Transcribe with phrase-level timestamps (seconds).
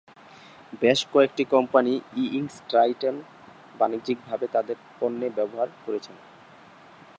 [0.81, 3.15] বেশ কয়েকটি company E Ink Triton
[3.75, 6.15] বাণিজ্যিকভাবে তাদের পণ্যে ব্যবহার করেছেন।